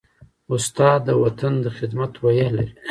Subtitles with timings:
[0.53, 2.73] استاد د وطن د خدمت روحیه لري.